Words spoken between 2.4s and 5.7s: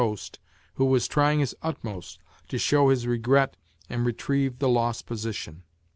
to show hia regret and retrieve the lost position?